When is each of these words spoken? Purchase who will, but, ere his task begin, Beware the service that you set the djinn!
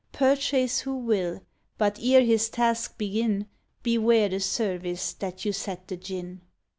Purchase 0.13 0.79
who 0.79 0.95
will, 0.97 1.41
but, 1.77 1.99
ere 2.01 2.23
his 2.25 2.49
task 2.49 2.97
begin, 2.97 3.45
Beware 3.83 4.29
the 4.29 4.39
service 4.39 5.13
that 5.13 5.45
you 5.45 5.53
set 5.53 5.87
the 5.89 5.95
djinn! 5.95 6.41